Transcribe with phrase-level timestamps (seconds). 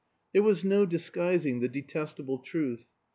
[0.33, 2.87] There was no disguising the detestable truth.